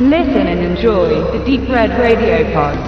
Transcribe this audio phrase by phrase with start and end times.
[0.00, 2.78] Listen and enjoy the Deep Red Radio Pod.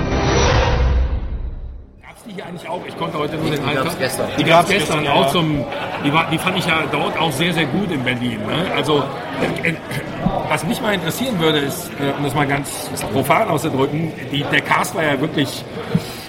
[2.00, 2.80] Gab's die hier eigentlich auch?
[2.86, 4.28] Ich konnte heute nur den Die gab's gestern.
[4.38, 5.32] Die gab's gestern gestern, auch ja.
[5.32, 5.64] zum.
[6.04, 8.38] Die, war, die fand ich ja dort auch sehr, sehr gut in Berlin.
[8.46, 8.72] Ne?
[8.76, 9.02] Also,
[9.64, 9.74] äh, äh,
[10.48, 14.60] was mich mal interessieren würde, ist, äh, um das mal ganz profan auszudrücken, die, der
[14.60, 15.64] Cast war ja wirklich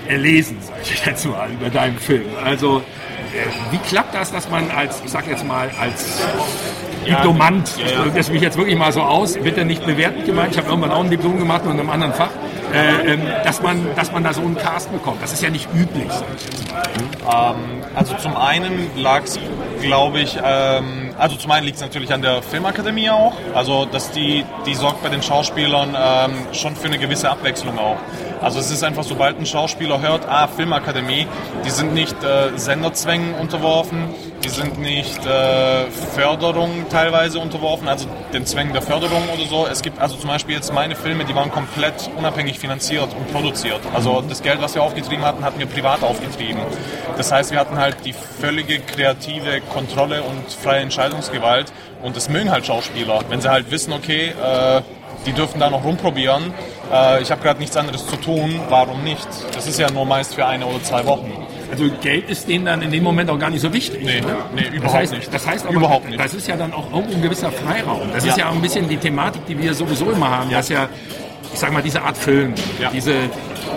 [0.07, 2.25] erlesen, sag ich jetzt mal, über deinen Film.
[2.43, 2.82] Also,
[3.70, 6.23] wie klappt das, dass man als, ich sag jetzt mal, als
[7.05, 8.11] Diplomant, ja, ja.
[8.14, 11.04] das mich jetzt wirklich mal so aus, bitte nicht bewertend gemeint, ich habe irgendwann auch
[11.04, 12.29] ein Diplom gemacht und in einem anderen Fach,
[12.74, 15.21] äh, ähm, dass, man, dass man da so einen Cast bekommt.
[15.21, 17.55] Das ist ja nicht üblich, sag ich jetzt mal.
[17.93, 19.37] Also zum einen lag es,
[19.82, 24.11] glaube ich, ähm, also zum einen liegt es natürlich an der Filmakademie auch, also dass
[24.11, 27.97] die, die sorgt bei den Schauspielern ähm, schon für eine gewisse Abwechslung auch.
[28.41, 31.27] Also es ist einfach, sobald ein Schauspieler hört, ah, Filmakademie,
[31.63, 34.09] die sind nicht äh, Senderzwängen unterworfen,
[34.44, 39.67] die sind nicht äh, Förderung teilweise unterworfen, also den Zwängen der Förderung oder so.
[39.67, 43.81] Es gibt also zum Beispiel jetzt meine Filme, die waren komplett unabhängig finanziert und produziert.
[43.93, 46.61] Also das Geld, was wir aufgetrieben hatten, hatten wir privat aufgetrieben.
[47.17, 52.49] Das heißt, wir hatten halt die völlige kreative Kontrolle und freie Entscheidungsgewalt und das mögen
[52.49, 54.81] halt Schauspieler, wenn sie halt wissen, okay, äh,
[55.27, 56.53] die dürfen da noch rumprobieren.
[56.92, 59.28] Äh, ich habe gerade nichts anderes zu tun, warum nicht?
[59.53, 61.31] Das ist ja nur meist für eine oder zwei Wochen.
[61.72, 64.03] Also Geld ist denen dann in dem Moment auch gar nicht so wichtig.
[64.03, 64.36] Nee, ne?
[64.53, 65.34] nee, das überhaupt heißt, nicht.
[65.34, 66.19] Das heißt aber, Überhaupt nicht.
[66.19, 68.02] das ist ja dann auch irgendwo ein gewisser Freiraum.
[68.14, 68.44] Das ist Ja.
[68.45, 70.89] ja auch ein bisschen die Thematik, die wir sowieso immer haben, dass ja,
[71.53, 72.89] ich sag mal, diese Art Film, Ja.
[72.94, 73.14] diese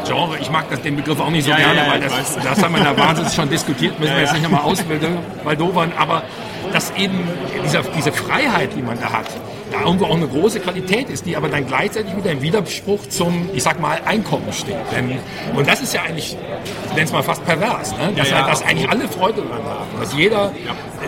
[0.07, 2.37] Genre, ich mag das, den Begriff auch nicht so Ja, ja, gerne, ja, weil das,
[2.43, 4.39] das haben wir da wahnsinnig schon diskutiert, müssen Ja, wir jetzt ja.
[4.41, 6.25] nicht nochmal ausbilden, weil dovern, aber
[6.73, 7.29] dass eben
[7.65, 9.27] dieser, diese Freiheit, die man da hat,
[9.75, 13.49] da irgendwo auch eine große Qualität ist, die aber dann gleichzeitig wieder im Widerspruch zum,
[13.55, 14.77] ich sag mal, Einkommen steht.
[14.95, 15.19] Denn,
[15.57, 16.37] und das ist ja eigentlich,
[16.87, 18.13] ich nenne es mal fast pervers, ne?
[18.17, 20.53] dass, Ja, ja, dass eigentlich alle Freude daran haben, dass jeder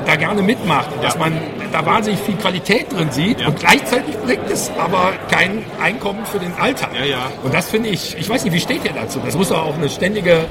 [0.07, 1.21] da gerne mitmacht, dass Ja.
[1.21, 1.33] man
[1.73, 3.49] da wahnsinnig viel Qualität drin sieht Ja.
[3.49, 6.91] und gleichzeitig bringt es aber kein Einkommen für den Alltag.
[6.99, 7.19] Ja, ja.
[7.43, 9.21] Und das finde ich, ich weiß nicht, wie steht ihr dazu?
[9.25, 10.47] Das muss doch auch eine ständige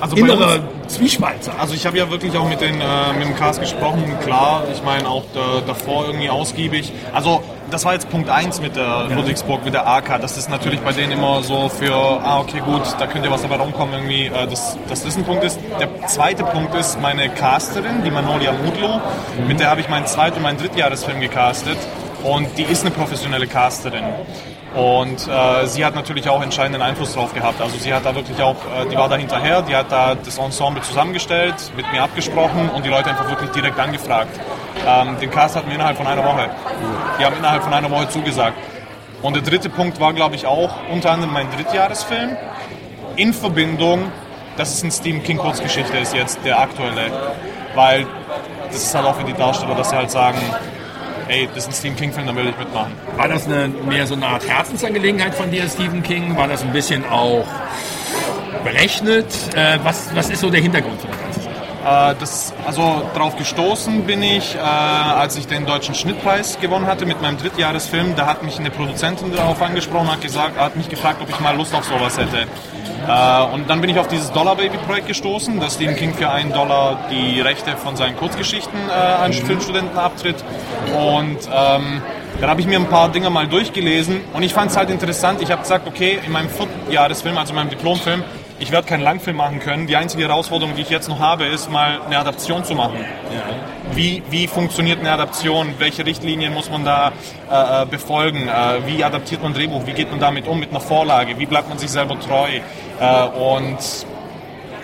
[0.00, 1.54] Also innere Zwiespalt sein.
[1.58, 4.82] Also ich habe ja wirklich auch mit, den, äh, mit dem Cast gesprochen, klar, ich
[4.82, 6.92] meine auch da, davor irgendwie ausgiebig.
[7.12, 10.20] Also das war jetzt Punkt 1 mit der Ludwigsburg, mit der AK.
[10.20, 13.56] Das ist natürlich bei denen immer so für, ah okay gut, da könnte was dabei
[13.56, 15.58] rumkommen irgendwie, äh, dass, dass das ein Punkt ist.
[15.78, 19.00] Der zweite Punkt ist meine Casterin, die Manolia Mudlo,
[19.46, 21.78] mit der habe ich meinen Zweit- und meinen Drittjahresfilm gecastet.
[22.22, 24.04] Und die ist eine professionelle Casterin.
[24.74, 27.60] Und äh, sie hat natürlich auch entscheidenden Einfluss drauf gehabt.
[27.60, 30.38] Also sie hat da wirklich auch, äh, die war da hinterher, die hat da das
[30.38, 34.38] Ensemble zusammengestellt, mit mir abgesprochen und die Leute einfach wirklich direkt angefragt.
[34.86, 36.48] Ähm, den Cast hatten wir innerhalb von einer Woche.
[37.18, 38.56] Die haben innerhalb von einer Woche zugesagt.
[39.22, 42.36] Und der dritte Punkt war, glaube ich, auch unter anderem mein Drittjahresfilm
[43.16, 44.12] in Verbindung,
[44.56, 47.10] dass es ein Stephen King Kurzgeschichte ist jetzt, der aktuelle.
[47.74, 48.06] Weil
[48.70, 50.38] das ist halt auch für die Darsteller, dass sie halt sagen,
[51.28, 52.92] ey, das ist ein Stephen King Film, da will ich mitmachen.
[53.16, 56.36] War das eine, mehr so eine Art Herzensangelegenheit von dir, Stephen King?
[56.36, 57.44] War das ein bisschen auch
[58.64, 59.26] berechnet?
[59.54, 61.12] Äh, was, was ist so der Hintergrund Sache?
[61.12, 61.27] Äh,
[61.84, 67.22] das, also drauf gestoßen bin ich, äh, als ich den deutschen Schnittpreis gewonnen hatte mit
[67.22, 68.16] meinem Drittjahresfilm.
[68.16, 71.56] Da hat mich eine Produzentin darauf angesprochen, hat gesagt, hat mich gefragt, ob ich mal
[71.56, 72.46] Lust auf sowas hätte.
[73.06, 76.30] Äh, und dann bin ich auf dieses Dollar Baby Projekt gestoßen, dass Stephen King für
[76.30, 80.36] einen Dollar die Rechte von seinen Kurzgeschichten äh, an Filmstudenten abtritt.
[80.94, 82.02] Und ähm,
[82.40, 85.40] dann habe ich mir ein paar Dinge mal durchgelesen und ich fand es halt interessant.
[85.42, 88.22] Ich habe gesagt, okay, in meinem Viertjahresfilm, also in meinem Diplomfilm,
[88.58, 89.86] ich werde keinen Langfilm machen können.
[89.86, 92.98] Die einzige Herausforderung, die ich jetzt noch habe, ist mal eine Adaption zu machen.
[93.94, 95.74] Wie, wie funktioniert eine Adaption?
[95.78, 97.12] Welche Richtlinien muss man da
[97.50, 98.48] äh, äh, befolgen?
[98.48, 99.86] Äh, wie adaptiert man ein Drehbuch?
[99.86, 101.38] Wie geht man damit um mit einer Vorlage?
[101.38, 102.48] Wie bleibt man sich selber treu?
[103.00, 103.78] Äh, und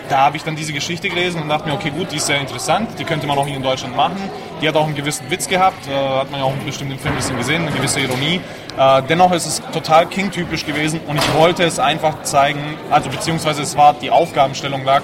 [0.09, 2.39] da habe ich dann diese Geschichte gelesen und dachte mir, okay, gut, die ist sehr
[2.39, 4.17] interessant, die könnte man auch hier in Deutschland machen.
[4.61, 7.13] Die hat auch einen gewissen Witz gehabt, äh, hat man ja auch bestimmt im Film
[7.13, 8.41] ein bisschen gesehen, eine gewisse Ironie.
[8.77, 13.61] Äh, dennoch ist es total King-typisch gewesen und ich wollte es einfach zeigen, also beziehungsweise
[13.61, 15.01] es war die Aufgabenstellung lag,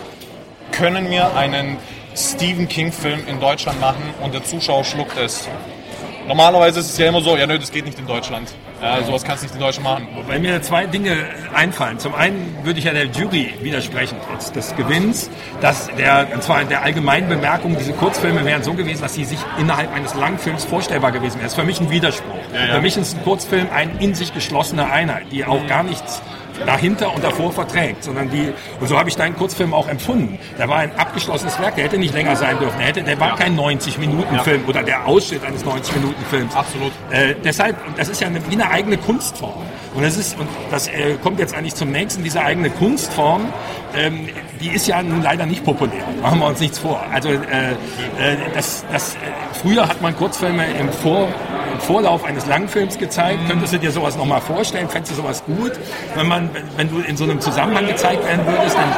[0.72, 1.78] können wir einen
[2.16, 5.47] Stephen King-Film in Deutschland machen und der Zuschauer schluckt es.
[6.27, 8.54] Normalerweise ist es ja immer so, ja nö, das geht nicht in Deutschland.
[8.81, 10.07] Ja, sowas kannst du nicht in Deutschland machen.
[10.28, 11.16] Weil mir zwei Dinge
[11.54, 12.00] einfallen.
[12.00, 15.30] Zum einen würde ich ja der Jury widersprechen, trotz des Gewinns,
[15.62, 19.25] dass der, und zwar in der allgemeinen Bemerkung, diese Kurzfilme wären so gewesen, dass sie
[19.25, 21.44] sich innerhalb eines Langfilms vorstellbar gewesen wären.
[21.44, 22.36] Das ist für mich ein Widerspruch.
[22.54, 22.75] ja.
[22.75, 26.22] Für mich ist ein Kurzfilm eine in sich geschlossene Einheit, die auch gar nichts
[26.66, 30.40] dahinter und davor verträgt, sondern die, und so habe ich deinen Kurzfilm auch empfunden.
[30.58, 32.78] Der war ein abgeschlossenes Werk, der hätte nicht länger sein dürfen.
[32.78, 36.56] Der, hätte, der war kein 90-Minuten-Film oder der Ausschnitt eines 90-Minuten-Films.
[36.56, 36.92] Absolut.
[37.12, 39.63] Äh, deshalb, das ist ja eine, wie eine eigene Kunstform.
[39.94, 43.52] Und das ist, und das äh, kommt jetzt eigentlich zum nächsten, diese eigene Kunstform,
[43.96, 44.30] ähm,
[44.62, 46.04] die ist ja nun leider nicht populär.
[46.22, 47.04] Machen wir uns nichts vor.
[47.12, 49.18] Also äh, äh, das, das, äh,
[49.62, 51.28] früher hat man Kurzfilme im, Vor,
[51.81, 53.39] Vorlauf eines Langfilms gezeigt.
[53.48, 54.88] Könntest du dir sowas nochmal vorstellen?
[54.89, 55.74] Fändest du sowas gut?
[56.16, 58.94] Wenn, man, wenn, du in so einem Zusammenhang gezeigt werden würdest, dann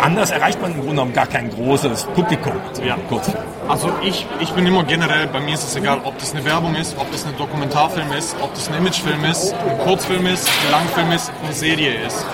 [0.00, 2.52] anders erreicht man im Grunde genommen gar kein großes Publikum.
[2.72, 2.96] So Ja.
[3.08, 3.30] kurz.
[3.68, 6.74] Also ich, ich bin immer generell, bei mir ist es egal, ob das eine Werbung
[6.74, 10.72] ist, ob das ein Dokumentarfilm ist, ob das ein Imagefilm ist, ein Kurzfilm ist, ein
[10.72, 12.26] Langfilm ist, eine Serie ist.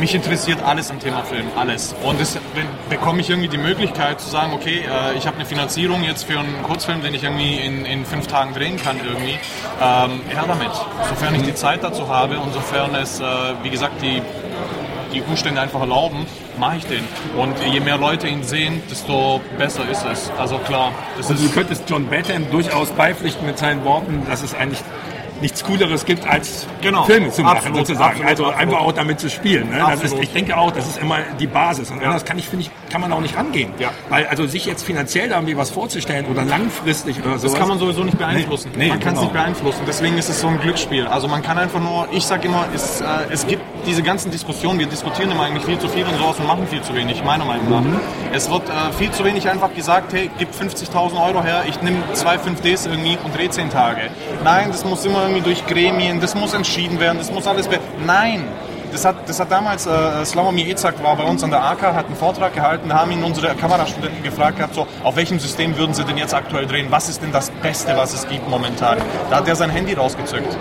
[0.00, 1.94] Mich interessiert alles am Thema Film, alles.
[2.04, 5.46] Und das, wenn, bekomme ich irgendwie die Möglichkeit zu sagen, okay, äh, ich habe eine
[5.46, 9.38] Finanzierung jetzt für einen Kurzfilm, den ich irgendwie in, in fünf Tagen drehen kann irgendwie,
[9.82, 10.70] ähm, her damit.
[11.08, 13.24] Sofern ich die Zeit dazu habe und sofern es, äh,
[13.62, 14.22] wie gesagt, die
[15.12, 16.26] die Umstände einfach erlauben,
[16.58, 17.04] mache ich den.
[17.36, 20.30] Und je mehr Leute ihn sehen, desto besser ist es.
[20.38, 24.42] Also klar, das Und du ist könntest John Batten durchaus beipflichten mit seinen Worten, dass
[24.42, 24.80] es eigentlich
[25.40, 27.04] nichts Cooleres gibt, als Genau.
[27.04, 28.10] Filme zu machen, Absolut, sozusagen.
[28.10, 28.62] absolut, also absolut.
[28.62, 29.70] einfach auch damit zu spielen.
[29.70, 29.78] Ne?
[29.78, 31.90] Das ist, ich denke auch, das ist immer die Basis.
[31.90, 33.72] Und anders kann ich, finde ich, kann man auch nicht rangehen.
[33.78, 33.90] Ja.
[34.08, 37.52] Weil also sich jetzt finanziell da irgendwie was vorzustellen oder langfristig oder sowas.
[37.52, 38.70] Das kann man sowieso nicht beeinflussen.
[38.76, 39.32] Nee, nee, man kann es genau.
[39.32, 39.82] nicht beeinflussen.
[39.86, 41.06] Deswegen ist es so ein Glücksspiel.
[41.06, 44.78] Also man kann einfach nur, ich sage immer, es, äh, es gibt diese ganzen Diskussionen,
[44.78, 47.44] wir diskutieren immer eigentlich viel zu viel und sowas und machen viel zu wenig, meiner
[47.44, 47.80] Meinung nach.
[47.80, 48.00] Mhm.
[48.32, 51.98] Es wird äh, viel zu wenig einfach gesagt, hey, gib 50.000 Euro her, ich nehme
[52.12, 54.10] zwei 5Ds irgendwie und drehe 10 Tage.
[54.44, 57.68] Nein, das muss immer irgendwie durch Gremien, das muss entschieden werden, das muss alles...
[57.68, 58.44] Be Nein!
[58.90, 62.06] Das hat, das hat damals, äh, Slavomir Ezak war bei uns an der AK, hat
[62.06, 66.04] einen Vortrag gehalten, haben ihn unsere Kamerastudenten gefragt gehabt, so, auf welchem System würden sie
[66.04, 66.86] denn jetzt aktuell drehen?
[66.88, 68.96] Was ist denn das Beste, was es gibt momentan?
[69.28, 70.56] Da hat er sein Handy rausgezückt.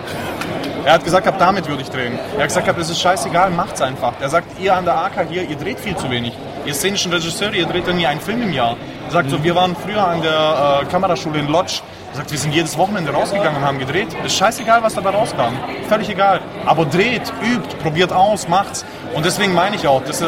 [0.84, 2.20] Er hat gesagt, ab damit würde ich drehen.
[2.36, 4.14] Er hat gesagt, es ist scheißegal, macht's einfach.
[4.20, 6.34] Er sagt, ihr an der AK hier, ihr dreht viel zu wenig.
[6.66, 8.76] Ihr szenischen Regisseure, ihr dreht irgendwie einen Film im Jahr.
[9.10, 11.82] Sagt so, wir waren früher an der äh, Kameraschule in Lodz.
[12.12, 14.10] Er sagt, wir sind jedes Wochenende rausgegangen und haben gedreht.
[14.26, 15.54] Ist scheißegal, was dabei rauskam.
[15.88, 16.42] Völlig egal.
[16.66, 18.86] Aber dreht, übt, probiert aus, macht's.
[19.14, 20.26] Und deswegen meine ich auch, dass, äh,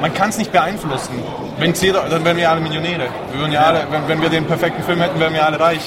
[0.00, 1.22] man kann es nicht beeinflussen.
[1.60, 3.08] Wenn's jeder, dann wären wir alle Millionäre.
[3.32, 5.80] Wir würden ja alle, wenn, wenn wir den perfekten Film hätten, wären wir alle reich.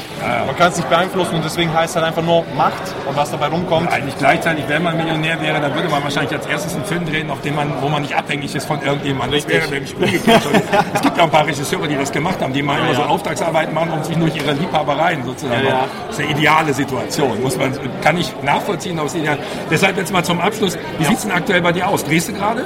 [0.45, 3.47] Man kann es nicht beeinflussen und deswegen heißt halt einfach nur Macht und was dabei
[3.47, 3.91] rumkommt.
[3.91, 7.31] eigentlich gleichzeitig, wenn man Millionär wäre, dann würde man wahrscheinlich als erstes einen Film drehen,
[7.31, 9.39] auf dem man, wo man nicht abhängig ist von irgendjemandem.
[9.39, 10.43] Das wäre nämlich umgekehrt.
[10.93, 13.07] es gibt ja ein paar Regisseure, die das gemacht haben, die mal immer so ja.
[13.07, 15.63] Auftragsarbeiten machen und sich durch ihre Liebhabereien sozusagen.
[15.63, 15.87] Ja, ja.
[16.07, 17.41] Das ist eine ideale Situation.
[17.41, 17.73] Muss man,
[18.03, 19.39] kann ich nachvollziehen, aber es ideal.
[19.71, 20.77] Deshalb jetzt mal zum Abschluss.
[20.99, 22.03] Wie sieht's denn aktuell bei dir aus?
[22.03, 22.65] Drehst du gerade?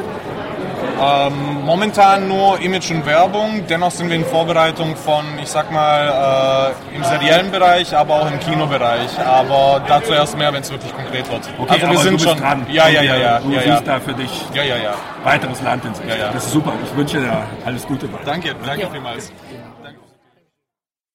[1.64, 3.64] Momentan nur Image und Werbung.
[3.70, 8.32] Dennoch sind wir in Vorbereitung von, ich sag mal, äh, im seriellen Bereich, aber auch
[8.32, 9.20] im Kinobereich.
[9.24, 11.42] Aber dazu erst mehr, wenn es wirklich konkret wird.
[11.70, 12.66] also wir aber sind schon dran.
[12.70, 13.74] Ja, ja, ja, ja, Du ja, ja.
[13.74, 14.94] siehst da für dich Ja, ja, ja.
[15.24, 16.08] weiteres Land in sich.
[16.08, 16.30] Ja, ja.
[16.34, 16.74] Das ist super.
[16.84, 18.08] Ich wünsche dir alles Gute.
[18.08, 18.18] bei.
[18.26, 19.32] Danke, danke vielmals.